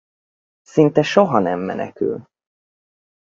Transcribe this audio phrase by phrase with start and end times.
[0.61, 2.27] Szinte soha nem menekül.